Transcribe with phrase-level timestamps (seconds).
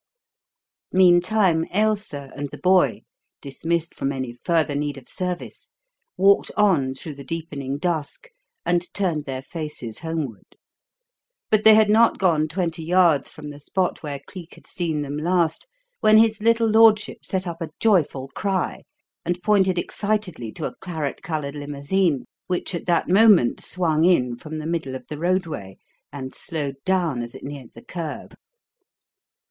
[0.91, 3.03] Meantime Ailsa and the boy,
[3.39, 5.69] dismissed from any further need of service,
[6.17, 8.29] walked on through the deepening dusk
[8.65, 10.57] and turned their faces homeward.
[11.51, 15.17] But they had not gone twenty yards from the spot where Cleek had seen them
[15.17, 15.67] last
[15.99, 18.81] when his little lordship set up a joyful cry
[19.23, 24.57] and pointed excitedly to a claret coloured limousine which at that moment swung in from
[24.57, 25.77] the middle of the roadway
[26.11, 28.33] and slowed down as it neared the kerb.